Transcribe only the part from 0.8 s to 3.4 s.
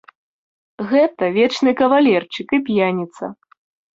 Гэта вечны кавалерчык і п'яніца.